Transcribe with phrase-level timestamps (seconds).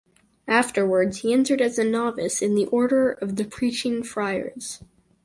[0.47, 4.81] Afterwards he entered as a novice in the Order of the preaching friars.